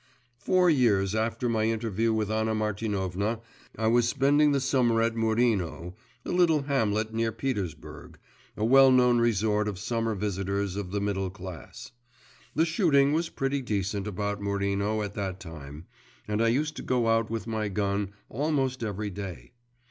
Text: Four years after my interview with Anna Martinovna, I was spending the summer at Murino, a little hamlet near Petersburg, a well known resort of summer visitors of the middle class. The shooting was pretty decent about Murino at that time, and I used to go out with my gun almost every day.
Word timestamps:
Four 0.39 0.67
years 0.67 1.13
after 1.13 1.47
my 1.47 1.65
interview 1.65 2.11
with 2.11 2.31
Anna 2.31 2.55
Martinovna, 2.55 3.39
I 3.77 3.85
was 3.85 4.09
spending 4.09 4.51
the 4.51 4.59
summer 4.59 4.99
at 4.99 5.13
Murino, 5.13 5.93
a 6.25 6.31
little 6.31 6.63
hamlet 6.63 7.13
near 7.13 7.31
Petersburg, 7.31 8.17
a 8.57 8.65
well 8.65 8.89
known 8.89 9.19
resort 9.19 9.67
of 9.67 9.77
summer 9.77 10.15
visitors 10.15 10.75
of 10.75 10.89
the 10.89 10.99
middle 11.01 11.29
class. 11.29 11.91
The 12.55 12.65
shooting 12.65 13.13
was 13.13 13.29
pretty 13.29 13.61
decent 13.61 14.07
about 14.07 14.41
Murino 14.41 15.05
at 15.05 15.13
that 15.13 15.39
time, 15.39 15.85
and 16.27 16.41
I 16.41 16.47
used 16.47 16.75
to 16.77 16.81
go 16.81 17.07
out 17.07 17.29
with 17.29 17.45
my 17.45 17.67
gun 17.69 18.09
almost 18.27 18.81
every 18.83 19.11
day. 19.11 19.51